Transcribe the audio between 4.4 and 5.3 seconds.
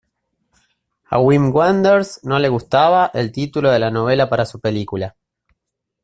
su película.